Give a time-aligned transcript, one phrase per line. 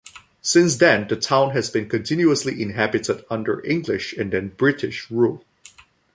[0.41, 5.45] Since then the town has been continuously inhabited under English and then British rule.